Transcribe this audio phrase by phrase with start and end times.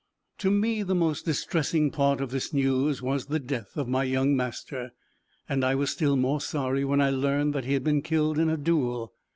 [0.39, 4.35] To me, the most distressing part of this news was the death of my young
[4.35, 4.93] master,
[5.47, 8.49] and I was still more sorry when I learned that he had been killed in
[8.49, 9.13] a duel.